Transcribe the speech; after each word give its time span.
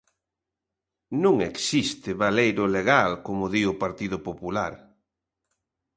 Non 1.23 1.35
existe 1.51 2.09
baleiro 2.21 2.63
legal 2.77 3.11
como 3.25 3.45
di 3.53 3.61
o 3.71 3.79
Partido 3.83 4.17
Popular. 4.27 4.73